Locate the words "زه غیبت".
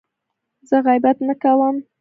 0.69-1.17